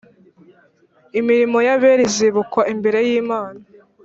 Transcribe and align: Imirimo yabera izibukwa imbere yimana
Imirimo 1.19 1.57
yabera 1.67 2.01
izibukwa 2.09 2.61
imbere 2.73 2.99
yimana 3.07 3.59